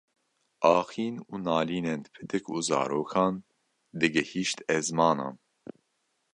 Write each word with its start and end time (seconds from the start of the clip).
axîn 0.79 1.15
û 1.31 1.33
nalînên 1.47 2.01
pitik 2.13 2.45
û 2.55 2.57
zarokan 2.69 3.35
digihîşt 3.99 4.57
ezmanan 4.77 5.35